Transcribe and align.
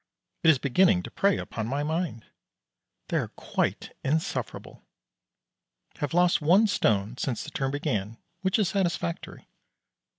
It 0.43 0.49
is 0.49 0.57
beginning 0.57 1.03
to 1.03 1.11
prey 1.11 1.37
upon 1.37 1.67
my 1.67 1.83
mind. 1.83 2.25
They 3.09 3.17
are 3.17 3.27
quite 3.27 3.95
insufferable. 4.03 4.83
Have 5.97 6.15
lost 6.15 6.41
one 6.41 6.65
stone 6.65 7.17
since 7.17 7.43
the 7.43 7.51
term 7.51 7.69
began, 7.69 8.17
which 8.41 8.57
is 8.57 8.69
satisfactory. 8.69 9.47